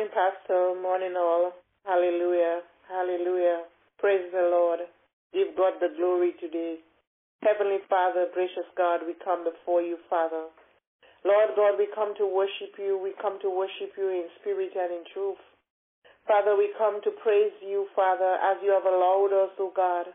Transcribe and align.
Morning, 0.00 0.16
Pastor. 0.16 0.80
Morning, 0.80 1.12
all. 1.12 1.52
Hallelujah. 1.84 2.64
Hallelujah. 2.88 3.68
Praise 4.00 4.32
the 4.32 4.48
Lord. 4.48 4.80
Give 5.36 5.52
God 5.52 5.76
the 5.76 5.92
glory 5.92 6.32
today. 6.40 6.80
Heavenly 7.44 7.84
Father, 7.84 8.32
gracious 8.32 8.64
God, 8.80 9.04
we 9.04 9.12
come 9.20 9.44
before 9.44 9.84
you, 9.84 10.00
Father. 10.08 10.48
Lord 11.20 11.52
God, 11.52 11.76
we 11.76 11.84
come 11.92 12.16
to 12.16 12.24
worship 12.24 12.80
you. 12.80 12.96
We 12.96 13.12
come 13.20 13.44
to 13.44 13.52
worship 13.52 13.92
you 14.00 14.08
in 14.08 14.32
spirit 14.40 14.72
and 14.72 14.88
in 14.88 15.04
truth. 15.12 15.36
Father, 16.24 16.56
we 16.56 16.72
come 16.80 17.04
to 17.04 17.12
praise 17.20 17.52
you, 17.60 17.84
Father, 17.92 18.40
as 18.40 18.56
you 18.64 18.72
have 18.72 18.88
allowed 18.88 19.36
us, 19.36 19.52
O 19.60 19.68
God. 19.68 20.08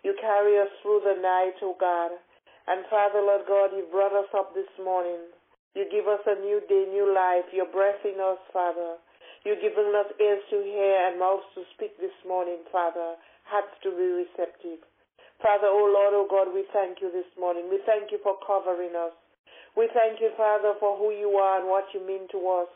You 0.00 0.16
carry 0.16 0.56
us 0.64 0.72
through 0.80 1.04
the 1.04 1.20
night, 1.20 1.60
O 1.60 1.76
God. 1.76 2.16
And 2.72 2.88
Father, 2.88 3.20
Lord 3.20 3.44
God, 3.44 3.76
you 3.76 3.84
brought 3.92 4.16
us 4.16 4.32
up 4.32 4.56
this 4.56 4.72
morning. 4.80 5.28
You 5.76 5.84
give 5.92 6.08
us 6.08 6.24
a 6.24 6.40
new 6.40 6.64
day, 6.72 6.88
new 6.88 7.12
life. 7.12 7.44
You're 7.52 7.68
breathing 7.68 8.16
us, 8.16 8.40
Father. 8.48 8.96
You're 9.46 9.62
giving 9.62 9.94
us 9.94 10.10
ears 10.18 10.42
to 10.50 10.58
hear 10.58 11.06
and 11.06 11.22
mouths 11.22 11.46
to 11.54 11.62
speak 11.78 11.94
this 12.02 12.18
morning, 12.26 12.66
Father. 12.74 13.14
Hearts 13.46 13.78
to 13.86 13.94
be 13.94 14.26
receptive. 14.26 14.82
Father, 15.38 15.70
oh 15.70 15.86
Lord, 15.86 16.18
oh 16.18 16.26
God, 16.26 16.50
we 16.50 16.66
thank 16.74 16.98
you 16.98 17.14
this 17.14 17.30
morning. 17.38 17.70
We 17.70 17.78
thank 17.86 18.10
you 18.10 18.18
for 18.26 18.34
covering 18.42 18.98
us. 18.98 19.14
We 19.78 19.86
thank 19.94 20.18
you, 20.18 20.34
Father, 20.34 20.74
for 20.82 20.98
who 20.98 21.14
you 21.14 21.38
are 21.38 21.62
and 21.62 21.70
what 21.70 21.86
you 21.94 22.02
mean 22.02 22.26
to 22.34 22.42
us. 22.58 22.66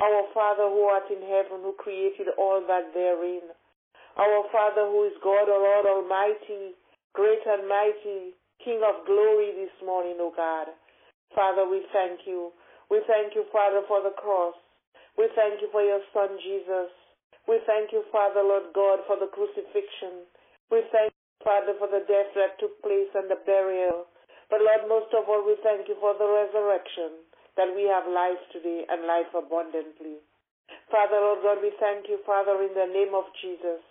Our 0.00 0.24
Father 0.32 0.72
who 0.72 0.88
art 0.88 1.12
in 1.12 1.20
heaven, 1.20 1.60
who 1.60 1.76
created 1.76 2.32
all 2.40 2.64
that 2.64 2.88
therein. 2.96 3.44
Our 4.16 4.48
Father 4.48 4.88
who 4.88 5.12
is 5.12 5.16
God, 5.20 5.52
O 5.52 5.60
Lord 5.60 5.84
Almighty, 5.84 6.72
great 7.12 7.44
and 7.44 7.68
mighty, 7.68 8.32
King 8.64 8.80
of 8.80 9.04
glory 9.04 9.52
this 9.60 9.76
morning, 9.84 10.16
O 10.24 10.32
God. 10.32 10.72
Father, 11.36 11.68
we 11.68 11.84
thank 11.92 12.24
you. 12.24 12.48
We 12.88 13.04
thank 13.04 13.36
you, 13.36 13.44
Father, 13.52 13.84
for 13.84 14.00
the 14.00 14.16
cross. 14.16 14.56
We 15.18 15.26
thank 15.34 15.58
you 15.58 15.66
for 15.74 15.82
your 15.82 15.98
Son, 16.14 16.30
Jesus. 16.38 16.94
We 17.50 17.58
thank 17.66 17.90
you, 17.90 18.06
Father, 18.14 18.40
Lord 18.40 18.70
God, 18.70 19.02
for 19.10 19.18
the 19.18 19.26
crucifixion. 19.34 20.30
We 20.70 20.86
thank 20.94 21.10
you, 21.10 21.36
Father, 21.42 21.74
for 21.74 21.90
the 21.90 22.06
death 22.06 22.30
that 22.38 22.54
took 22.62 22.78
place 22.86 23.10
and 23.18 23.26
the 23.26 23.42
burial. 23.42 24.06
But 24.46 24.62
Lord, 24.62 24.86
most 24.86 25.10
of 25.18 25.26
all, 25.26 25.42
we 25.42 25.58
thank 25.66 25.90
you 25.90 25.98
for 25.98 26.14
the 26.14 26.28
resurrection, 26.28 27.26
that 27.58 27.74
we 27.74 27.90
have 27.90 28.06
life 28.06 28.38
today 28.54 28.86
and 28.86 29.10
life 29.10 29.28
abundantly. 29.34 30.22
Father, 30.86 31.18
Lord 31.18 31.42
God, 31.42 31.58
we 31.66 31.74
thank 31.82 32.06
you, 32.06 32.22
Father, 32.22 32.62
in 32.62 32.72
the 32.78 32.86
name 32.86 33.12
of 33.12 33.26
Jesus, 33.42 33.82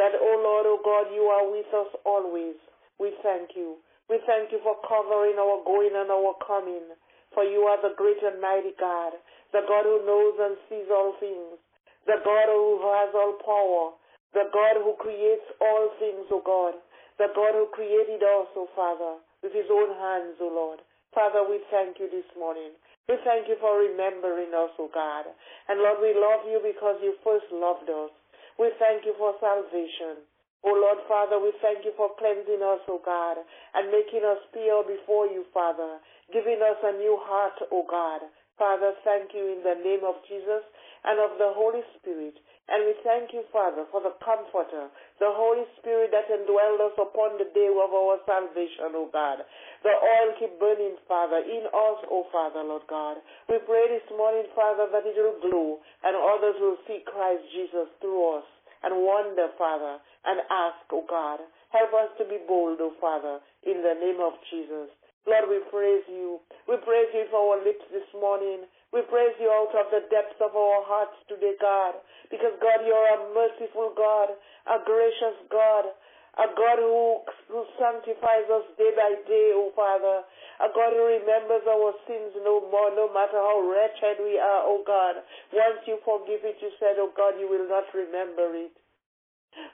that, 0.00 0.16
oh 0.16 0.36
Lord, 0.40 0.64
oh 0.66 0.80
God, 0.80 1.12
you 1.12 1.28
are 1.28 1.46
with 1.52 1.68
us 1.68 1.92
always. 2.08 2.56
We 2.96 3.12
thank 3.20 3.52
you. 3.54 3.76
We 4.08 4.24
thank 4.24 4.50
you 4.50 4.58
for 4.64 4.80
covering 4.88 5.36
our 5.36 5.60
going 5.68 5.92
and 5.94 6.08
our 6.08 6.34
coming. 6.42 6.96
For 7.34 7.44
you 7.44 7.64
are 7.64 7.80
the 7.80 7.96
great 7.96 8.20
and 8.20 8.40
mighty 8.40 8.76
God, 8.78 9.16
the 9.52 9.62
God 9.68 9.84
who 9.84 10.00
knows 10.08 10.34
and 10.40 10.56
sees 10.68 10.88
all 10.88 11.12
things, 11.20 11.60
the 12.08 12.18
God 12.24 12.48
who 12.48 12.80
has 12.82 13.10
all 13.14 13.36
power, 13.44 13.84
the 14.32 14.48
God 14.48 14.80
who 14.80 14.96
creates 14.96 15.44
all 15.60 15.92
things, 16.00 16.24
O 16.32 16.40
God, 16.40 16.74
the 17.20 17.28
God 17.36 17.52
who 17.52 17.68
created 17.76 18.24
us, 18.24 18.48
O 18.56 18.66
Father, 18.74 19.20
with 19.44 19.52
his 19.52 19.68
own 19.68 19.92
hands, 20.00 20.40
O 20.40 20.48
Lord. 20.48 20.80
Father, 21.12 21.44
we 21.44 21.60
thank 21.68 22.00
you 22.00 22.08
this 22.08 22.26
morning. 22.34 22.72
We 23.08 23.20
thank 23.28 23.44
you 23.44 23.60
for 23.60 23.76
remembering 23.76 24.56
us, 24.56 24.72
O 24.80 24.88
God. 24.88 25.28
And 25.68 25.84
Lord, 25.84 26.00
we 26.00 26.16
love 26.16 26.48
you 26.48 26.64
because 26.64 26.96
you 27.04 27.12
first 27.20 27.44
loved 27.52 27.92
us. 27.92 28.10
We 28.56 28.72
thank 28.80 29.04
you 29.04 29.12
for 29.20 29.36
salvation. 29.36 30.24
O 30.64 30.70
Lord 30.72 31.02
Father, 31.10 31.42
we 31.42 31.52
thank 31.60 31.84
you 31.84 31.92
for 31.98 32.14
cleansing 32.16 32.62
us, 32.62 32.80
O 32.88 33.02
God, 33.04 33.36
and 33.74 33.90
making 33.90 34.22
us 34.22 34.38
pure 34.54 34.86
before 34.86 35.26
you, 35.26 35.44
Father, 35.52 35.98
giving 36.32 36.62
us 36.62 36.78
a 36.80 36.96
new 36.96 37.18
heart, 37.20 37.58
O 37.74 37.84
God. 37.84 38.22
Father, 38.58 38.92
thank 39.04 39.32
you 39.34 39.58
in 39.58 39.60
the 39.64 39.80
name 39.80 40.04
of 40.04 40.20
Jesus 40.28 40.62
and 41.04 41.18
of 41.18 41.38
the 41.38 41.50
Holy 41.56 41.82
Spirit. 41.98 42.36
And 42.70 42.86
we 42.86 42.94
thank 43.02 43.34
you, 43.34 43.42
Father, 43.50 43.84
for 43.90 43.98
the 44.00 44.14
Comforter, 44.22 44.86
the 45.18 45.32
Holy 45.34 45.66
Spirit 45.82 46.14
that 46.14 46.30
indwelled 46.30 46.78
us 46.78 46.94
upon 46.94 47.36
the 47.36 47.50
day 47.50 47.66
of 47.66 47.90
our 47.90 48.22
salvation, 48.22 48.94
O 48.94 49.10
God. 49.10 49.42
The 49.82 49.90
oil 49.90 50.30
keep 50.38 50.56
burning, 50.62 50.94
Father, 51.10 51.42
in 51.42 51.66
us, 51.66 52.00
O 52.06 52.24
Father, 52.30 52.62
Lord 52.62 52.86
God. 52.86 53.18
We 53.50 53.58
pray 53.66 53.90
this 53.90 54.06
morning, 54.14 54.46
Father, 54.54 54.86
that 54.94 55.04
it 55.04 55.18
will 55.18 55.42
glow 55.42 55.82
and 56.06 56.14
others 56.14 56.56
will 56.62 56.78
see 56.86 57.02
Christ 57.02 57.42
Jesus 57.50 57.90
through 57.98 58.38
us 58.38 58.46
and 58.86 58.94
wonder, 59.02 59.50
Father, 59.58 59.98
and 60.24 60.38
ask, 60.46 60.86
O 60.94 61.02
God. 61.08 61.42
Help 61.74 61.90
us 61.98 62.10
to 62.18 62.24
be 62.30 62.38
bold, 62.46 62.78
O 62.80 62.94
Father, 63.00 63.42
in 63.66 63.82
the 63.82 63.98
name 63.98 64.22
of 64.22 64.38
Jesus. 64.54 64.92
Lord, 65.26 65.46
we 65.46 65.62
praise 65.70 66.02
you. 66.10 66.42
We 66.66 66.76
praise 66.82 67.10
you 67.14 67.30
for 67.30 67.54
our 67.54 67.60
lips 67.62 67.86
this 67.94 68.06
morning. 68.14 68.66
We 68.90 69.06
praise 69.06 69.38
you 69.38 69.48
out 69.48 69.70
of 69.70 69.86
the 69.94 70.02
depths 70.10 70.38
of 70.42 70.52
our 70.52 70.82
hearts 70.82 71.14
today, 71.30 71.54
God. 71.62 71.94
Because, 72.28 72.58
God, 72.58 72.82
you're 72.82 73.10
a 73.14 73.30
merciful 73.30 73.94
God, 73.94 74.34
a 74.66 74.82
gracious 74.82 75.38
God, 75.46 75.94
a 76.42 76.48
God 76.58 76.78
who, 76.80 77.22
who 77.52 77.62
sanctifies 77.78 78.48
us 78.50 78.66
day 78.74 78.90
by 78.98 79.14
day, 79.28 79.52
O 79.54 79.70
Father. 79.78 80.26
A 80.58 80.68
God 80.74 80.90
who 80.90 81.04
remembers 81.06 81.64
our 81.70 81.92
sins 82.08 82.34
no 82.42 82.64
more, 82.72 82.90
no 82.90 83.06
matter 83.12 83.38
how 83.38 83.62
wretched 83.62 84.18
we 84.22 84.42
are, 84.42 84.66
O 84.66 84.82
God. 84.82 85.22
Once 85.52 85.86
you 85.86 86.02
forgive 86.02 86.42
it, 86.42 86.58
you 86.58 86.72
said, 86.82 86.98
O 86.98 87.12
God, 87.14 87.38
you 87.38 87.46
will 87.46 87.68
not 87.68 87.86
remember 87.94 88.50
it. 88.58 88.74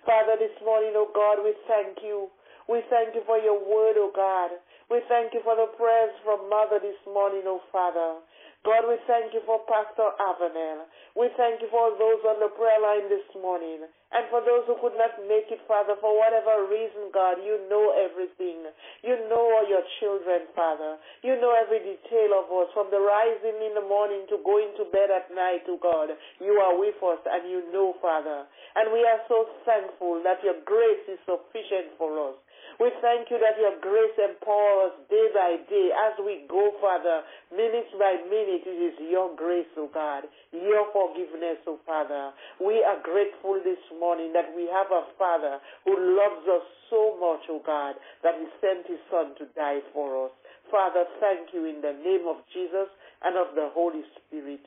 Father, 0.04 0.34
this 0.38 0.54
morning, 0.64 0.92
O 0.98 1.06
God, 1.14 1.40
we 1.44 1.54
thank 1.70 2.02
you. 2.02 2.28
We 2.68 2.84
thank 2.92 3.16
you 3.16 3.24
for 3.24 3.40
your 3.40 3.56
word, 3.56 3.96
O 3.96 4.12
God. 4.12 4.52
We 4.92 5.00
thank 5.08 5.32
you 5.32 5.40
for 5.40 5.56
the 5.56 5.72
prayers 5.80 6.12
from 6.20 6.48
Mother 6.52 6.76
this 6.80 7.00
morning, 7.08 7.48
O 7.48 7.64
Father. 7.72 8.20
God, 8.66 8.84
we 8.90 9.00
thank 9.08 9.32
you 9.32 9.40
for 9.48 9.62
Pastor 9.64 10.12
Avenel. 10.20 10.84
We 11.16 11.32
thank 11.38 11.62
you 11.64 11.70
for 11.72 11.94
those 11.96 12.20
on 12.26 12.42
the 12.42 12.52
prayer 12.52 12.76
line 12.82 13.08
this 13.08 13.24
morning. 13.38 13.86
And 14.12 14.24
for 14.28 14.40
those 14.44 14.66
who 14.66 14.76
could 14.82 14.96
not 14.98 15.16
make 15.28 15.48
it, 15.48 15.62
Father, 15.64 15.94
for 16.00 16.12
whatever 16.16 16.66
reason, 16.68 17.08
God, 17.14 17.40
you 17.40 17.56
know 17.72 17.92
everything. 17.96 18.64
You 19.04 19.16
know 19.30 19.40
all 19.40 19.64
your 19.68 19.84
children, 20.02 20.48
Father. 20.56 20.96
You 21.22 21.38
know 21.40 21.54
every 21.54 21.80
detail 21.80 22.36
of 22.40 22.50
us, 22.50 22.68
from 22.74 22.90
the 22.90 23.00
rising 23.00 23.56
in 23.62 23.78
the 23.78 23.86
morning 23.86 24.26
to 24.32 24.40
going 24.44 24.74
to 24.80 24.90
bed 24.90 25.08
at 25.12 25.32
night, 25.32 25.64
to 25.70 25.78
God. 25.80 26.12
You 26.40 26.58
are 26.60 26.76
with 26.76 26.98
us 27.00 27.20
and 27.24 27.48
you 27.48 27.64
know, 27.72 27.94
Father. 28.02 28.44
And 28.76 28.92
we 28.92 29.04
are 29.06 29.22
so 29.28 29.48
thankful 29.64 30.20
that 30.24 30.42
your 30.42 30.60
grace 30.66 31.04
is 31.06 31.20
sufficient 31.28 31.94
for 31.96 32.10
us. 32.32 32.36
We 32.78 32.94
thank 33.02 33.26
you 33.26 33.42
that 33.42 33.58
your 33.58 33.74
grace 33.82 34.14
empowers 34.22 34.94
us 34.94 35.10
day 35.10 35.26
by 35.34 35.58
day 35.66 35.90
as 35.90 36.14
we 36.22 36.46
go, 36.46 36.78
Father, 36.78 37.26
minute 37.50 37.90
by 37.98 38.22
minute. 38.30 38.62
It 38.70 38.78
is 38.78 38.94
your 39.02 39.34
grace, 39.34 39.66
O 39.74 39.86
oh 39.86 39.90
God, 39.90 40.30
your 40.54 40.86
forgiveness, 40.94 41.58
O 41.66 41.74
oh 41.74 41.80
Father. 41.82 42.30
We 42.62 42.78
are 42.86 43.02
grateful 43.02 43.58
this 43.66 43.82
morning 43.98 44.30
that 44.30 44.54
we 44.54 44.70
have 44.70 44.94
a 44.94 45.10
Father 45.18 45.58
who 45.90 45.98
loves 45.98 46.46
us 46.46 46.62
so 46.86 47.18
much, 47.18 47.50
O 47.50 47.58
oh 47.58 47.62
God, 47.66 47.98
that 48.22 48.38
he 48.38 48.46
sent 48.62 48.86
his 48.86 49.02
Son 49.10 49.34
to 49.42 49.50
die 49.58 49.82
for 49.90 50.30
us. 50.30 50.32
Father, 50.70 51.02
thank 51.18 51.50
you 51.50 51.66
in 51.66 51.82
the 51.82 51.98
name 51.98 52.30
of 52.30 52.46
Jesus 52.54 52.86
and 53.26 53.34
of 53.34 53.58
the 53.58 53.74
Holy 53.74 54.06
Spirit. 54.22 54.62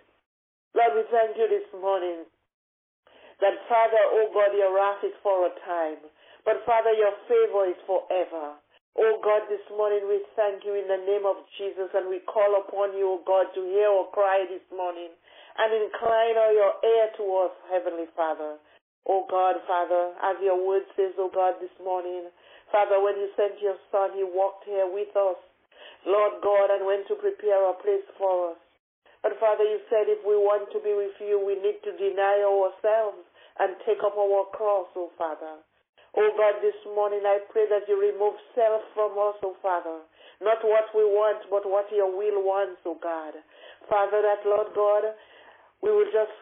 Lord, 0.76 1.00
we 1.00 1.04
thank 1.08 1.40
you 1.40 1.48
this 1.48 1.68
morning 1.80 2.28
that, 3.40 3.56
Father, 3.72 4.04
O 4.20 4.28
God, 4.36 4.52
your 4.52 4.76
wrath 4.76 5.00
is 5.08 5.16
for 5.24 5.48
a 5.48 5.54
time. 5.64 6.04
But 6.46 6.66
Father, 6.66 6.94
your 6.98 7.14
favor 7.30 7.70
is 7.70 7.78
forever. 7.86 8.58
Oh 8.98 9.16
God, 9.24 9.46
this 9.48 9.64
morning 9.72 10.04
we 10.10 10.20
thank 10.36 10.66
you 10.66 10.74
in 10.76 10.90
the 10.90 11.00
name 11.06 11.24
of 11.24 11.38
Jesus 11.58 11.94
and 11.94 12.10
we 12.10 12.20
call 12.28 12.58
upon 12.60 12.98
you, 12.98 13.20
oh 13.20 13.24
God, 13.24 13.54
to 13.56 13.62
hear 13.62 13.88
our 13.88 14.10
cry 14.12 14.44
this 14.50 14.66
morning 14.74 15.14
and 15.58 15.70
incline 15.72 16.36
your 16.58 16.74
ear 16.82 17.06
to 17.22 17.24
us, 17.46 17.54
Heavenly 17.72 18.10
Father. 18.18 18.58
Oh 19.08 19.26
God, 19.30 19.62
Father, 19.70 20.18
as 20.26 20.38
your 20.42 20.58
word 20.60 20.84
says, 20.98 21.14
oh 21.22 21.32
God, 21.32 21.62
this 21.62 21.74
morning, 21.80 22.28
Father, 22.74 23.00
when 23.00 23.16
you 23.22 23.30
sent 23.38 23.62
your 23.62 23.78
Son, 23.94 24.12
he 24.18 24.26
walked 24.26 24.66
here 24.66 24.90
with 24.90 25.14
us, 25.16 25.40
Lord 26.10 26.42
God, 26.42 26.74
and 26.74 26.86
went 26.90 27.08
to 27.08 27.16
prepare 27.22 27.70
a 27.70 27.78
place 27.80 28.06
for 28.18 28.58
us. 28.58 28.60
But 29.22 29.38
Father, 29.40 29.64
you 29.64 29.80
said 29.94 30.10
if 30.10 30.26
we 30.26 30.34
want 30.36 30.74
to 30.74 30.82
be 30.82 30.94
with 30.98 31.16
you, 31.22 31.38
we 31.38 31.54
need 31.62 31.80
to 31.86 31.94
deny 32.02 32.42
ourselves 32.42 33.22
and 33.62 33.78
take 33.86 34.02
up 34.02 34.18
our 34.18 34.46
cross, 34.58 34.90
oh 34.98 35.14
Father. 35.18 35.62
Oh 36.12 36.28
God, 36.36 36.60
this 36.60 36.76
morning 36.92 37.24
I 37.24 37.40
pray 37.56 37.72
that 37.72 37.88
you 37.88 37.96
remove 37.96 38.36
self 38.52 38.84
from 38.92 39.16
us, 39.16 39.40
oh 39.48 39.56
Father. 39.64 40.04
Not 40.44 40.60
what 40.60 40.92
we 40.92 41.08
want, 41.08 41.40
but 41.48 41.64
what 41.64 41.88
your 41.88 42.12
will 42.12 42.44
wants, 42.44 42.84
oh 42.84 43.00
God. 43.00 43.32
Father, 43.88 44.20
that 44.20 44.44
Lord 44.44 44.76
God, 44.76 45.16
we 45.80 45.88
will 45.88 46.12
just 46.12 46.36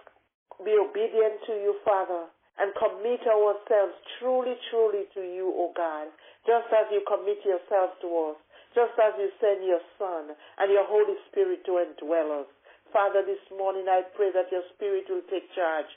be 0.66 0.74
obedient 0.74 1.38
to 1.46 1.54
you, 1.54 1.78
Father, 1.86 2.26
and 2.58 2.74
commit 2.82 3.22
ourselves 3.30 3.94
truly, 4.18 4.58
truly 4.74 5.06
to 5.14 5.22
you, 5.22 5.54
oh 5.54 5.70
God. 5.78 6.10
Just 6.50 6.74
as 6.74 6.90
you 6.90 7.06
commit 7.06 7.38
yourself 7.46 7.94
to 8.02 8.10
us, 8.34 8.40
just 8.74 8.98
as 8.98 9.14
you 9.22 9.30
send 9.38 9.62
your 9.70 9.86
Son 10.02 10.34
and 10.34 10.68
your 10.74 10.90
Holy 10.90 11.16
Spirit 11.30 11.62
to 11.70 11.78
indwell 11.78 12.42
us. 12.42 12.50
Father, 12.90 13.22
this 13.22 13.42
morning 13.54 13.86
I 13.86 14.02
pray 14.18 14.34
that 14.34 14.50
your 14.50 14.66
Spirit 14.74 15.06
will 15.14 15.22
take 15.30 15.46
charge 15.54 15.90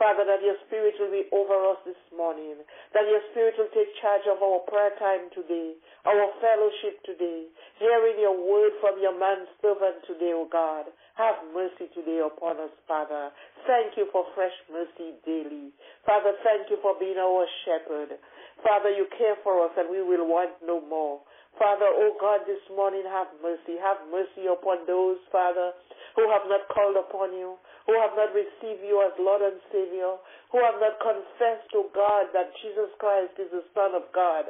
Father, 0.00 0.24
that 0.24 0.40
your 0.40 0.56
Spirit 0.64 0.96
will 0.96 1.12
be 1.12 1.28
over 1.28 1.76
us 1.76 1.80
this 1.84 2.00
morning, 2.16 2.56
that 2.96 3.04
your 3.04 3.20
Spirit 3.36 3.52
will 3.60 3.68
take 3.76 3.92
charge 4.00 4.24
of 4.32 4.40
our 4.40 4.64
prayer 4.64 4.96
time 4.96 5.28
today, 5.36 5.76
our 6.08 6.24
fellowship 6.40 7.04
today, 7.04 7.44
hearing 7.76 8.16
your 8.16 8.32
word 8.32 8.72
from 8.80 8.96
your 8.96 9.12
man 9.12 9.44
servant 9.60 10.00
today, 10.08 10.32
O 10.32 10.48
God. 10.48 10.88
Have 11.20 11.44
mercy 11.52 11.92
today 11.92 12.24
upon 12.24 12.56
us, 12.64 12.72
Father. 12.88 13.28
Thank 13.68 14.00
you 14.00 14.08
for 14.08 14.24
fresh 14.32 14.56
mercy 14.72 15.20
daily. 15.28 15.68
Father, 16.08 16.32
thank 16.48 16.72
you 16.72 16.80
for 16.80 16.96
being 16.96 17.20
our 17.20 17.44
shepherd. 17.68 18.16
Father, 18.64 18.88
you 18.88 19.04
care 19.20 19.36
for 19.44 19.60
us 19.68 19.72
and 19.76 19.92
we 19.92 20.00
will 20.00 20.24
want 20.24 20.56
no 20.64 20.80
more. 20.80 21.20
Father, 21.60 21.88
oh 21.92 22.16
God, 22.16 22.48
this 22.48 22.62
morning 22.72 23.04
have 23.04 23.28
mercy. 23.44 23.76
Have 23.76 24.00
mercy 24.08 24.48
upon 24.48 24.86
those, 24.88 25.20
Father, 25.28 25.76
who 26.16 26.24
have 26.32 26.48
not 26.48 26.64
called 26.72 26.96
upon 26.96 27.36
you, 27.36 27.60
who 27.90 27.98
have 27.98 28.14
not 28.14 28.30
received 28.30 28.86
you 28.86 29.02
as 29.02 29.10
Lord 29.18 29.42
and 29.42 29.58
Savior, 29.74 30.14
who 30.54 30.62
have 30.62 30.78
not 30.78 31.02
confessed 31.02 31.66
to 31.74 31.90
God 31.90 32.30
that 32.30 32.54
Jesus 32.62 32.86
Christ 33.02 33.34
is 33.34 33.50
the 33.50 33.66
Son 33.74 33.98
of 33.98 34.06
God. 34.14 34.46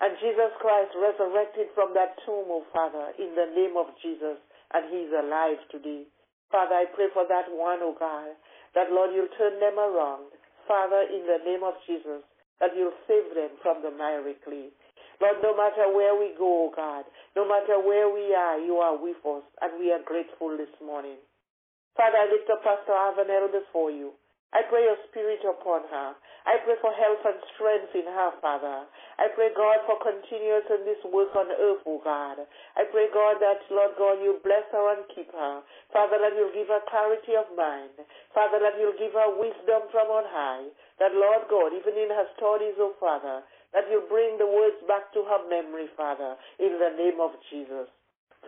And 0.00 0.16
Jesus 0.16 0.56
Christ 0.56 0.96
resurrected 0.96 1.68
from 1.76 1.92
that 1.92 2.16
tomb, 2.24 2.48
oh 2.48 2.64
Father, 2.72 3.12
in 3.20 3.36
the 3.36 3.52
name 3.52 3.76
of 3.76 3.92
Jesus, 4.00 4.40
and 4.72 4.88
He 4.88 5.04
is 5.04 5.12
alive 5.12 5.60
today. 5.68 6.08
Father, 6.48 6.80
I 6.80 6.88
pray 6.96 7.12
for 7.12 7.28
that 7.28 7.52
one, 7.52 7.84
oh 7.84 7.92
God, 7.92 8.32
that 8.72 8.88
Lord, 8.88 9.12
you'll 9.12 9.36
turn 9.36 9.60
them 9.60 9.76
around. 9.76 10.32
Father, 10.64 11.12
in 11.12 11.28
the 11.28 11.44
name 11.44 11.60
of 11.60 11.76
Jesus, 11.84 12.24
that 12.56 12.72
you'll 12.72 12.96
save 13.04 13.36
them 13.36 13.52
from 13.60 13.84
the 13.84 13.92
miry 13.92 14.40
clay. 14.48 14.72
Lord, 15.20 15.44
no 15.44 15.52
matter 15.52 15.92
where 15.92 16.16
we 16.16 16.32
go, 16.40 16.72
oh 16.72 16.72
God, 16.72 17.04
no 17.36 17.44
matter 17.44 17.76
where 17.84 18.08
we 18.08 18.32
are, 18.32 18.56
you 18.56 18.80
are 18.80 18.96
with 18.96 19.20
us, 19.28 19.44
and 19.60 19.76
we 19.76 19.92
are 19.92 20.00
grateful 20.08 20.56
this 20.56 20.72
morning. 20.80 21.20
Father, 21.98 22.14
I 22.22 22.30
lift 22.30 22.46
up 22.46 22.62
Pastor 22.62 22.94
Avanel 22.94 23.50
before 23.50 23.90
you. 23.90 24.14
I 24.54 24.62
pray 24.70 24.86
your 24.86 24.96
spirit 25.10 25.42
upon 25.42 25.82
her. 25.90 26.14
I 26.46 26.56
pray 26.64 26.78
for 26.80 26.94
health 26.94 27.20
and 27.26 27.36
strength 27.52 27.92
in 27.92 28.06
her, 28.06 28.30
Father. 28.40 28.86
I 29.18 29.28
pray, 29.34 29.50
God, 29.52 29.82
for 29.84 29.98
continuous 30.00 30.64
in 30.72 30.86
this 30.86 31.02
work 31.10 31.34
on 31.34 31.50
earth, 31.50 31.82
oh 31.84 32.00
God. 32.00 32.46
I 32.78 32.86
pray, 32.88 33.10
God, 33.12 33.42
that, 33.42 33.60
Lord 33.68 33.98
God, 33.98 34.22
you 34.22 34.38
bless 34.46 34.64
her 34.72 34.94
and 34.96 35.04
keep 35.12 35.28
her. 35.34 35.60
Father, 35.92 36.22
that 36.22 36.32
you'll 36.38 36.54
give 36.54 36.70
her 36.70 36.80
clarity 36.88 37.34
of 37.36 37.50
mind. 37.58 37.98
Father, 38.32 38.62
that 38.62 38.78
you'll 38.80 38.96
give 38.96 39.12
her 39.18 39.34
wisdom 39.36 39.90
from 39.92 40.08
on 40.08 40.24
high. 40.30 40.70
That, 41.02 41.12
Lord 41.18 41.50
God, 41.50 41.74
even 41.76 41.98
in 41.98 42.08
her 42.14 42.30
studies, 42.38 42.78
oh 42.80 42.94
Father, 43.02 43.42
that 43.74 43.90
you'll 43.92 44.08
bring 44.08 44.38
the 44.38 44.48
words 44.48 44.80
back 44.88 45.12
to 45.18 45.26
her 45.28 45.42
memory, 45.50 45.90
Father, 45.98 46.38
in 46.62 46.78
the 46.78 46.94
name 46.96 47.20
of 47.20 47.36
Jesus. 47.52 47.90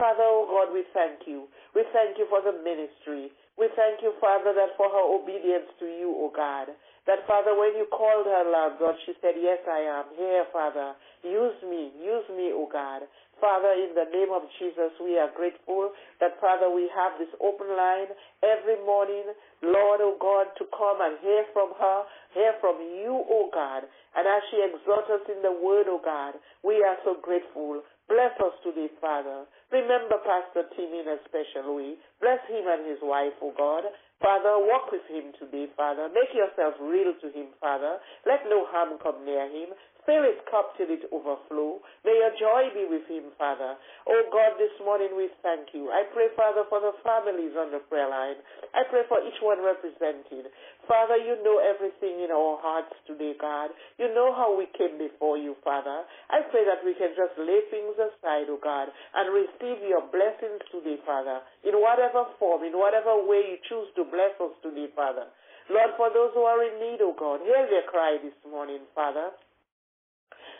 Father, 0.00 0.24
oh 0.24 0.48
God, 0.48 0.72
we 0.72 0.80
thank 0.96 1.28
you. 1.28 1.44
We 1.76 1.84
thank 1.92 2.16
you 2.16 2.24
for 2.32 2.40
the 2.40 2.56
ministry. 2.64 3.28
We 3.60 3.68
thank 3.76 4.00
you, 4.00 4.16
Father, 4.16 4.56
that 4.56 4.72
for 4.80 4.88
her 4.88 5.04
obedience 5.12 5.68
to 5.76 5.84
you, 5.84 6.08
O 6.16 6.32
God. 6.32 6.72
That, 7.04 7.28
Father, 7.28 7.52
when 7.52 7.76
you 7.76 7.84
called 7.92 8.24
her, 8.24 8.44
Lord 8.48 8.80
God, 8.80 8.96
she 9.04 9.12
said, 9.20 9.36
Yes, 9.36 9.60
I 9.68 9.84
am 10.00 10.08
here, 10.16 10.48
Father. 10.56 10.96
Use 11.20 11.60
me. 11.68 11.92
Use 12.00 12.24
me, 12.32 12.48
O 12.48 12.64
God. 12.64 13.04
Father, 13.44 13.72
in 13.76 13.92
the 13.92 14.08
name 14.08 14.32
of 14.32 14.48
Jesus, 14.56 14.92
we 15.00 15.20
are 15.20 15.28
grateful 15.36 15.92
that, 16.20 16.40
Father, 16.40 16.72
we 16.72 16.88
have 16.96 17.20
this 17.20 17.32
open 17.40 17.68
line 17.72 18.08
every 18.40 18.80
morning, 18.84 19.28
Lord, 19.60 20.00
O 20.00 20.16
God, 20.16 20.48
to 20.56 20.64
come 20.72 21.00
and 21.04 21.20
hear 21.20 21.44
from 21.52 21.76
her, 21.76 21.98
hear 22.32 22.56
from 22.60 22.80
you, 22.80 23.20
O 23.28 23.52
God. 23.52 23.84
And 24.16 24.24
as 24.24 24.40
she 24.48 24.64
exhorts 24.64 25.12
us 25.12 25.24
in 25.28 25.44
the 25.44 25.52
word, 25.52 25.88
O 25.88 26.00
God, 26.00 26.40
we 26.64 26.80
are 26.84 26.96
so 27.04 27.16
grateful. 27.20 27.84
Bless 28.08 28.32
us 28.40 28.56
today, 28.64 28.88
Father. 29.00 29.44
Remember 29.70 30.18
Pastor 30.26 30.66
Tim 30.74 30.90
in 30.90 31.06
special 31.30 31.78
way. 31.78 31.94
Bless 32.20 32.42
him 32.50 32.66
and 32.66 32.90
his 32.90 32.98
wife, 33.02 33.38
O 33.40 33.54
God. 33.54 33.86
Father, 34.18 34.58
walk 34.58 34.90
with 34.92 35.06
him 35.08 35.32
today, 35.38 35.70
Father. 35.78 36.10
Make 36.12 36.34
yourself 36.34 36.74
real 36.82 37.14
to 37.22 37.28
him, 37.30 37.54
Father. 37.62 38.02
Let 38.26 38.44
no 38.50 38.66
harm 38.68 38.98
come 39.00 39.24
near 39.24 39.46
him. 39.48 39.70
Fill 40.08 40.24
his 40.24 40.40
cup 40.48 40.74
till 40.80 40.88
it 40.88 41.04
overflow. 41.12 41.78
May 42.04 42.16
your 42.16 42.32
joy 42.40 42.72
be 42.72 42.88
with 42.88 43.04
him, 43.04 43.30
Father. 43.36 43.76
Oh 44.08 44.22
God, 44.32 44.56
this 44.56 44.72
morning 44.80 45.12
we 45.12 45.28
thank 45.44 45.76
you. 45.76 45.92
I 45.92 46.08
pray, 46.10 46.32
Father, 46.34 46.64
for 46.72 46.80
the 46.80 46.96
families 47.04 47.52
on 47.52 47.70
the 47.70 47.84
prayer 47.84 48.08
line. 48.08 48.40
I 48.72 48.88
pray 48.88 49.04
for 49.06 49.20
each 49.20 49.36
one 49.44 49.60
represented. 49.60 50.48
Father, 50.88 51.20
you 51.20 51.36
know 51.44 51.60
everything 51.60 52.24
in 52.24 52.32
our 52.32 52.56
hearts 52.58 52.96
today, 53.06 53.36
God. 53.36 53.70
You 54.00 54.08
know 54.16 54.32
how 54.32 54.56
we 54.56 54.66
came 54.74 54.96
before 54.96 55.36
you, 55.36 55.54
Father. 55.62 56.02
I 56.32 56.42
pray 56.48 56.64
that 56.64 56.80
we 56.82 56.96
can 56.96 57.12
just 57.14 57.36
lay 57.36 57.60
things 57.68 57.94
aside, 58.00 58.48
oh 58.48 58.58
God, 58.58 58.88
and 59.14 59.30
receive 59.30 59.84
your 59.84 60.02
blessings 60.08 60.64
today, 60.72 60.96
Father, 61.04 61.44
in 61.62 61.76
whatever 61.76 62.24
form, 62.40 62.64
in 62.64 62.74
whatever 62.74 63.20
way 63.20 63.54
you 63.54 63.58
choose 63.68 63.92
to 64.00 64.08
bless 64.08 64.34
us 64.40 64.56
today, 64.64 64.88
Father. 64.96 65.28
Lord, 65.70 65.94
for 65.94 66.10
those 66.10 66.34
who 66.34 66.42
are 66.42 66.58
in 66.64 66.80
need, 66.82 66.98
oh 67.04 67.14
God, 67.14 67.44
hear 67.46 67.62
their 67.70 67.86
cry 67.86 68.18
this 68.18 68.34
morning, 68.50 68.82
Father. 68.94 69.30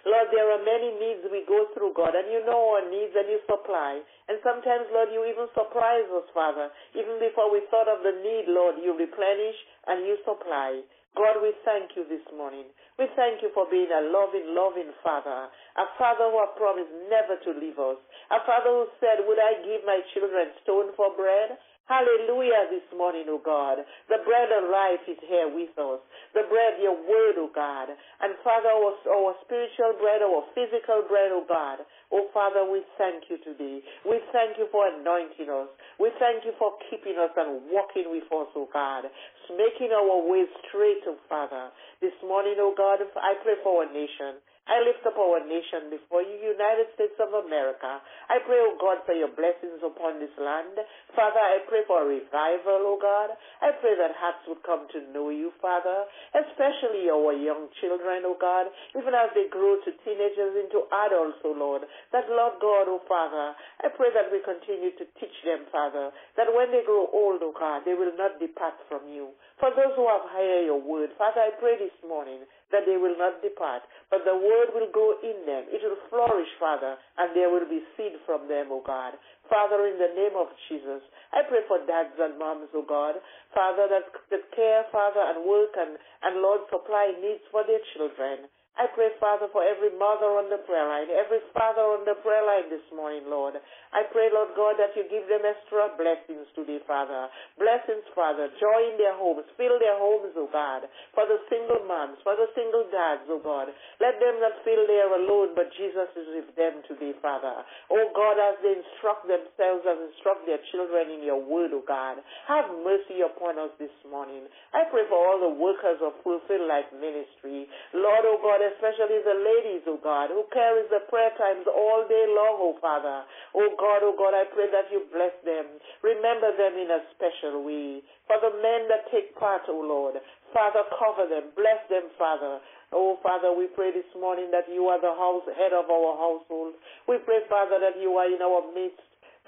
Lord, 0.09 0.33
there 0.33 0.49
are 0.49 0.63
many 0.65 0.97
needs 0.97 1.25
we 1.29 1.45
go 1.45 1.69
through, 1.77 1.93
God, 1.93 2.17
and 2.17 2.33
you 2.33 2.41
know 2.49 2.77
our 2.77 2.85
needs 2.89 3.13
and 3.13 3.29
you 3.29 3.41
supply. 3.45 4.01
And 4.29 4.41
sometimes, 4.41 4.89
Lord, 4.93 5.13
you 5.13 5.25
even 5.29 5.49
surprise 5.53 6.09
us, 6.09 6.25
Father. 6.33 6.73
Even 6.97 7.21
before 7.21 7.53
we 7.53 7.61
thought 7.69 7.89
of 7.89 8.01
the 8.01 8.17
need, 8.25 8.49
Lord, 8.49 8.81
you 8.81 8.97
replenish 8.97 9.59
and 9.87 10.09
you 10.09 10.17
supply. 10.25 10.81
God, 11.19 11.43
we 11.43 11.51
thank 11.67 11.99
you 11.99 12.07
this 12.07 12.23
morning. 12.31 12.71
We 12.95 13.11
thank 13.19 13.43
you 13.43 13.51
for 13.51 13.67
being 13.67 13.91
a 13.91 14.09
loving, 14.15 14.55
loving 14.55 14.95
Father. 15.03 15.51
A 15.51 15.87
Father 15.99 16.31
who 16.31 16.39
has 16.39 16.55
promised 16.55 16.93
never 17.11 17.35
to 17.35 17.51
leave 17.59 17.77
us. 17.83 17.99
A 18.31 18.39
Father 18.47 18.71
who 18.71 18.87
said, 19.03 19.27
Would 19.27 19.43
I 19.43 19.59
give 19.67 19.83
my 19.83 19.99
children 20.15 20.55
stone 20.63 20.95
for 20.95 21.11
bread? 21.19 21.59
Hallelujah 21.91 22.71
this 22.71 22.87
morning, 22.95 23.27
O 23.27 23.43
God. 23.43 23.83
The 24.07 24.23
bread 24.23 24.47
of 24.55 24.71
life 24.71 25.03
is 25.11 25.19
here 25.27 25.51
with 25.51 25.75
us. 25.75 25.99
The 26.39 26.47
bread, 26.47 26.79
your 26.79 26.95
word, 26.95 27.35
O 27.35 27.51
God. 27.51 27.91
And 28.23 28.39
Father, 28.47 28.71
our, 28.71 28.95
our 29.11 29.35
spiritual 29.43 29.99
bread, 29.99 30.23
our 30.23 30.47
physical 30.55 31.03
bread, 31.11 31.35
O 31.35 31.43
God. 31.51 31.83
Oh 32.15 32.31
Father, 32.31 32.63
we 32.63 32.87
thank 32.95 33.27
you 33.27 33.43
today. 33.43 33.83
We 34.07 34.23
thank 34.31 34.55
you 34.55 34.71
for 34.71 34.87
anointing 34.87 35.51
us. 35.51 35.67
We 35.99 36.15
thank 36.23 36.47
you 36.47 36.55
for 36.63 36.79
keeping 36.87 37.19
us 37.19 37.35
and 37.35 37.67
walking 37.75 38.07
with 38.07 38.31
us, 38.31 38.55
O 38.55 38.71
God. 38.71 39.11
Making 39.51 39.91
our 39.91 40.23
way 40.31 40.47
straight, 40.63 41.03
O 41.11 41.19
Father. 41.27 41.75
This 41.99 42.15
morning, 42.23 42.55
O 42.63 42.71
God, 42.71 43.03
I 43.19 43.35
pray 43.43 43.59
for 43.67 43.83
our 43.83 43.91
nation. 43.91 44.39
I 44.71 44.87
lift 44.87 45.03
up 45.03 45.19
our 45.19 45.43
nation 45.43 45.91
before 45.91 46.23
you, 46.23 46.39
United 46.39 46.95
States 46.95 47.19
of 47.19 47.35
America. 47.35 47.99
I 48.31 48.39
pray, 48.47 48.63
O 48.63 48.79
God, 48.79 49.03
for 49.03 49.19
your 49.19 49.35
blessings 49.35 49.83
upon 49.83 50.23
this 50.23 50.31
land. 50.39 50.79
Father, 51.19 51.43
I 51.43 51.67
pray 51.67 51.83
for 51.91 52.07
a 52.07 52.07
revival, 52.07 52.87
O 52.87 52.95
God. 52.95 53.35
I 53.59 53.75
pray 53.83 53.99
that 53.99 54.15
hearts 54.15 54.47
would 54.47 54.63
come 54.63 54.87
to 54.95 55.03
know 55.11 55.35
you, 55.35 55.51
Father, 55.59 56.07
especially 56.39 57.11
our 57.11 57.35
young 57.35 57.67
children, 57.83 58.23
O 58.31 58.39
God, 58.39 58.71
even 58.95 59.11
as 59.11 59.35
they 59.35 59.51
grow 59.51 59.83
to 59.83 59.91
teenagers 60.07 60.55
into 60.55 60.87
adults, 60.87 61.43
O 61.43 61.51
Lord. 61.51 61.83
That, 62.15 62.31
Lord 62.31 62.63
God, 62.63 62.87
O 62.87 63.03
Father, 63.11 63.59
I 63.83 63.91
pray 63.91 64.15
that 64.15 64.31
we 64.31 64.39
continue 64.47 64.95
to 64.95 65.05
teach 65.19 65.35
them, 65.43 65.67
Father, 65.75 66.15
that 66.39 66.47
when 66.55 66.71
they 66.71 66.87
grow 66.87 67.11
old, 67.11 67.43
O 67.43 67.51
God, 67.51 67.83
they 67.83 67.99
will 67.99 68.15
not 68.15 68.39
depart 68.39 68.79
from 68.87 69.11
you. 69.11 69.35
For 69.59 69.75
those 69.75 69.99
who 69.99 70.07
have 70.07 70.31
heard 70.31 70.71
your 70.71 70.79
word, 70.79 71.11
Father, 71.19 71.43
I 71.43 71.59
pray 71.59 71.75
this 71.75 71.95
morning 72.07 72.47
that 72.73 72.87
they 72.87 72.97
will 72.97 73.19
not 73.19 73.43
depart, 73.43 73.83
but 74.11 74.23
the 74.25 74.35
word 74.35 74.71
will 74.75 74.91
go 74.95 75.19
in 75.23 75.47
them. 75.47 75.67
It 75.69 75.83
will 75.83 75.99
flourish, 76.09 76.51
Father, 76.59 76.97
and 77.19 77.35
there 77.35 77.51
will 77.51 77.69
be 77.69 77.83
seed 77.97 78.19
from 78.27 78.49
them, 78.49 78.71
O 78.71 78.83
God. 78.85 79.15
Father, 79.51 79.91
in 79.91 79.99
the 79.99 80.15
name 80.15 80.39
of 80.39 80.49
Jesus, 80.71 81.03
I 81.35 81.43
pray 81.43 81.67
for 81.67 81.83
dads 81.85 82.15
and 82.17 82.39
moms, 82.39 82.71
O 82.73 82.87
God. 82.87 83.19
Father, 83.53 83.91
that, 83.91 84.07
that 84.31 84.45
care, 84.55 84.87
Father, 84.95 85.21
and 85.21 85.43
work 85.45 85.75
and, 85.75 85.99
and 86.23 86.41
Lord, 86.41 86.63
supply 86.71 87.11
needs 87.19 87.43
for 87.51 87.67
their 87.67 87.83
children. 87.93 88.47
I 88.79 88.87
pray, 88.95 89.11
Father, 89.19 89.51
for 89.51 89.67
every 89.67 89.91
mother 89.99 90.41
on 90.41 90.49
the 90.49 90.63
prayer 90.63 90.87
line, 90.87 91.11
every 91.11 91.43
father 91.53 91.83
on 91.83 92.07
the 92.07 92.15
prayer 92.23 92.47
line 92.47 92.71
this 92.71 92.87
morning, 92.95 93.27
Lord. 93.27 93.59
I 93.93 94.07
pray, 94.09 94.31
Lord 94.33 94.55
God, 94.55 94.79
that 94.79 94.95
you 94.95 95.05
give 95.11 95.27
them 95.27 95.43
extra 95.43 95.91
blessings 95.99 96.47
today, 96.55 96.79
Father. 96.87 97.29
Blessings, 97.59 98.07
Father. 98.15 98.49
Joy 98.63 98.81
in 98.89 98.97
their 98.97 99.19
homes. 99.19 99.45
Fill 99.59 99.77
their 99.83 99.99
homes, 99.99 100.33
O 100.39 100.47
God. 100.49 100.87
For 101.13 101.27
the 101.27 101.43
single 101.51 101.83
moms, 101.85 102.23
for 102.23 102.39
the 102.39 102.49
single 102.57 102.87
dads, 102.89 103.27
O 103.29 103.43
God. 103.43 103.69
Let 104.01 104.17
them 104.17 104.39
not 104.39 104.63
feel 104.65 104.87
they 104.87 105.03
are 105.03 105.19
alone, 105.19 105.53
but 105.59 105.69
Jesus 105.77 106.09
is 106.17 106.29
with 106.41 106.49
them 106.57 106.81
today, 106.87 107.13
Father. 107.21 107.67
Oh 107.91 108.07
God, 108.15 108.39
as 108.39 108.57
they 108.65 108.81
instruct 108.81 109.29
themselves 109.41 109.89
and 109.89 110.13
instruct 110.13 110.45
their 110.45 110.61
children 110.69 111.09
in 111.17 111.25
your 111.25 111.41
word, 111.41 111.73
O 111.73 111.81
God. 111.81 112.21
Have 112.45 112.69
mercy 112.85 113.25
upon 113.25 113.57
us 113.57 113.73
this 113.81 113.93
morning. 114.05 114.45
I 114.77 114.85
pray 114.93 115.09
for 115.09 115.17
all 115.17 115.41
the 115.41 115.57
workers 115.57 115.97
of 116.05 116.13
Fulfill 116.21 116.69
Life 116.69 116.93
Ministry. 116.93 117.65
Lord, 117.97 118.29
O 118.29 118.37
God, 118.45 118.61
especially 118.61 119.25
the 119.25 119.39
ladies, 119.41 119.89
O 119.89 119.97
God, 119.97 120.29
who 120.29 120.45
carries 120.53 120.93
the 120.93 121.09
prayer 121.09 121.33
times 121.41 121.65
all 121.65 122.05
day 122.05 122.29
long, 122.29 122.61
O 122.61 122.77
Father. 122.85 123.25
O 123.57 123.73
God, 123.81 124.05
oh 124.05 124.15
God, 124.15 124.37
I 124.37 124.45
pray 124.53 124.69
that 124.71 124.93
you 124.93 125.09
bless 125.11 125.35
them. 125.43 125.67
Remember 126.05 126.53
them 126.55 126.77
in 126.77 126.93
a 126.93 127.01
special 127.17 127.65
way. 127.65 128.05
For 128.29 128.39
the 128.39 128.55
men 128.61 128.87
that 128.93 129.11
take 129.11 129.35
part, 129.35 129.63
O 129.67 129.81
Lord, 129.81 130.21
Father, 130.53 130.85
cover 130.99 131.27
them. 131.27 131.51
Bless 131.57 131.83
them, 131.89 132.11
Father. 132.19 132.61
Oh, 132.93 133.19
Father, 133.23 133.55
we 133.55 133.71
pray 133.71 133.95
this 133.95 134.09
morning 134.19 134.51
that 134.51 134.67
you 134.67 134.91
are 134.91 134.99
the 134.99 135.15
house, 135.15 135.47
head 135.55 135.71
of 135.71 135.87
our 135.87 136.19
household. 136.19 136.75
We 137.07 137.19
pray, 137.23 137.47
Father, 137.47 137.79
that 137.79 138.03
you 138.03 138.19
are 138.19 138.27
in 138.27 138.43
our 138.43 138.67
midst 138.75 138.99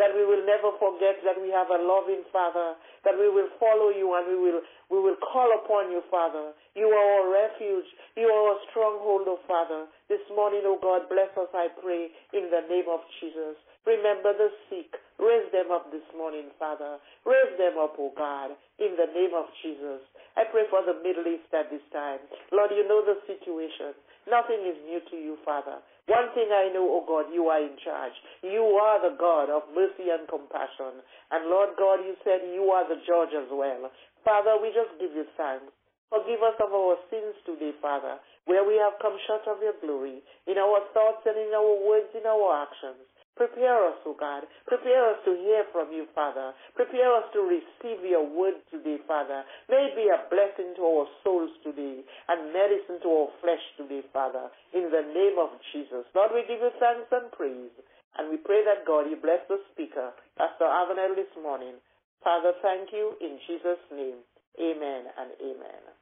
that 0.02 0.11
we 0.18 0.26
will 0.26 0.42
never 0.42 0.75
forget 0.82 1.23
that 1.23 1.38
we 1.38 1.54
have 1.54 1.71
a 1.71 1.78
loving 1.78 2.26
Father, 2.35 2.75
that 3.06 3.14
we 3.14 3.30
will 3.30 3.47
follow 3.62 3.94
you 3.94 4.11
and 4.18 4.26
we 4.26 4.35
will 4.35 4.59
we 4.90 4.99
will 4.99 5.16
call 5.23 5.47
upon 5.62 5.94
you, 5.94 6.02
Father. 6.11 6.50
You 6.75 6.90
are 6.90 7.06
our 7.23 7.30
refuge. 7.30 7.87
You 8.18 8.26
are 8.26 8.42
our 8.50 8.59
stronghold, 8.68 9.30
O 9.30 9.38
Father. 9.47 9.87
This 10.11 10.21
morning, 10.35 10.66
O 10.66 10.76
God, 10.76 11.06
bless 11.06 11.30
us, 11.38 11.49
I 11.54 11.71
pray, 11.80 12.11
in 12.35 12.50
the 12.50 12.66
name 12.66 12.90
of 12.90 13.00
Jesus. 13.23 13.56
Remember 13.87 14.35
the 14.35 14.50
sick. 14.68 14.90
Raise 15.23 15.47
them 15.54 15.71
up 15.71 15.88
this 15.94 16.04
morning, 16.12 16.50
Father. 16.59 16.99
Raise 17.25 17.54
them 17.56 17.78
up, 17.78 17.94
O 17.97 18.11
God, 18.12 18.59
in 18.82 18.99
the 18.99 19.06
name 19.14 19.32
of 19.38 19.47
Jesus. 19.62 20.02
I 20.37 20.44
pray 20.50 20.66
for 20.68 20.82
the 20.82 20.99
Middle 21.00 21.30
East 21.30 21.49
at 21.54 21.71
this 21.71 21.85
time. 21.94 22.21
Lord, 22.50 22.75
you 22.75 22.85
know 22.85 23.06
the 23.06 23.23
situation. 23.25 23.94
Nothing 24.28 24.66
is 24.66 24.76
new 24.85 25.00
to 25.09 25.16
you, 25.16 25.38
Father. 25.47 25.80
One 26.11 26.35
thing 26.35 26.50
I 26.50 26.66
know, 26.75 26.82
oh 26.99 27.04
God, 27.06 27.30
you 27.30 27.47
are 27.47 27.62
in 27.62 27.78
charge. 27.78 28.16
You 28.42 28.62
are 28.82 28.99
the 28.99 29.14
God 29.14 29.47
of 29.54 29.71
mercy 29.71 30.11
and 30.11 30.26
compassion. 30.26 30.99
And 31.30 31.47
Lord 31.47 31.78
God, 31.78 32.02
you 32.02 32.18
said 32.26 32.42
you 32.42 32.75
are 32.75 32.82
the 32.90 32.99
judge 33.06 33.30
as 33.38 33.47
well. 33.54 33.87
Father, 34.26 34.59
we 34.59 34.75
just 34.75 34.99
give 34.99 35.14
you 35.14 35.26
thanks. 35.38 35.71
Forgive 36.11 36.42
us 36.42 36.59
of 36.61 36.75
our 36.75 36.99
sins 37.09 37.38
today, 37.47 37.73
Father, 37.80 38.18
where 38.44 38.66
we 38.66 38.76
have 38.82 39.00
come 39.00 39.16
short 39.25 39.47
of 39.49 39.62
your 39.62 39.78
glory, 39.80 40.21
in 40.44 40.59
our 40.59 40.85
thoughts 40.92 41.25
and 41.25 41.38
in 41.38 41.54
our 41.54 41.75
words, 41.87 42.11
in 42.12 42.26
our 42.26 42.66
actions. 42.66 43.00
Prepare 43.36 43.88
us, 43.88 43.98
O 44.04 44.12
God. 44.12 44.44
Prepare 44.68 45.16
us 45.16 45.18
to 45.24 45.32
hear 45.32 45.64
from 45.72 45.90
you, 45.90 46.06
Father. 46.14 46.52
Prepare 46.76 47.16
us 47.16 47.26
to 47.32 47.40
receive 47.40 48.04
your 48.04 48.28
word 48.28 48.60
today, 48.70 48.98
Father. 49.08 49.42
May 49.68 49.88
it 49.88 49.96
be 49.96 50.06
a 50.12 50.28
blessing 50.28 50.76
to 50.76 50.82
our 50.84 51.06
souls 51.24 51.50
today 51.64 52.04
and 52.28 52.52
medicine 52.52 53.00
to 53.02 53.08
our 53.08 53.30
flesh 53.40 53.64
today, 53.80 54.04
Father. 54.12 54.52
In 54.76 54.92
the 54.92 55.04
name 55.16 55.40
of 55.40 55.48
Jesus. 55.72 56.04
Lord, 56.14 56.36
we 56.36 56.44
give 56.44 56.60
you 56.60 56.70
thanks 56.78 57.08
and 57.10 57.32
praise. 57.32 57.72
And 58.18 58.28
we 58.28 58.36
pray 58.36 58.60
that 58.68 58.84
God, 58.84 59.08
you 59.08 59.16
bless 59.16 59.40
the 59.48 59.56
speaker, 59.72 60.12
Pastor 60.36 60.68
Avenel, 60.68 61.16
this 61.16 61.32
morning. 61.40 61.80
Father, 62.22 62.52
thank 62.60 62.92
you 62.92 63.16
in 63.20 63.40
Jesus' 63.48 63.80
name. 63.90 64.20
Amen 64.60 65.08
and 65.16 65.32
amen. 65.40 66.01